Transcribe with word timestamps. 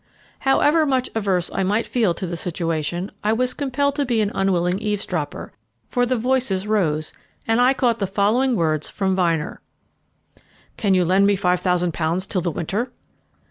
However 0.39 0.83
much 0.83 1.11
averse 1.13 1.51
I 1.53 1.61
might 1.61 1.85
feel 1.85 2.15
to 2.15 2.25
the 2.25 2.35
situation, 2.35 3.11
I 3.23 3.33
was 3.33 3.53
compelled 3.53 3.93
to 3.97 4.03
be 4.03 4.19
an 4.21 4.31
unwilling 4.33 4.79
eavesdropper, 4.79 5.53
for 5.89 6.07
the 6.07 6.15
voices 6.15 6.65
rose, 6.65 7.13
and 7.47 7.61
I 7.61 7.75
caught 7.75 7.99
the 7.99 8.07
following 8.07 8.55
words 8.55 8.89
from 8.89 9.15
Vyner: 9.15 9.57
"Can 10.75 10.95
you 10.95 11.05
lend 11.05 11.27
me 11.27 11.35
five 11.35 11.59
thousand 11.59 11.93
pounds 11.93 12.25
till 12.25 12.41
the 12.41 12.49
winter?" 12.49 12.89